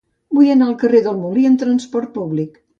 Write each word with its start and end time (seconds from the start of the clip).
Vull 0.37 0.47
anar 0.53 0.69
al 0.69 0.73
carrer 0.85 1.03
del 1.09 1.21
Molí 1.27 1.45
amb 1.53 1.63
trasport 1.67 2.13
públic. 2.19 2.63